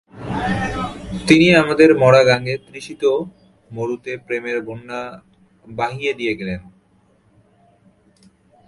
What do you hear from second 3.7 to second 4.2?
মরুতে